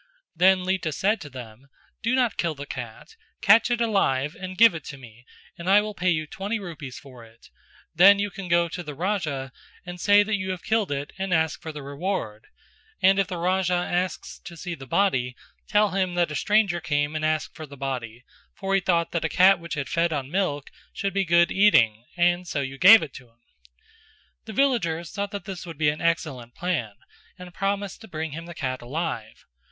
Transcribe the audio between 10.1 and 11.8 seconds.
that you have killed it and ask for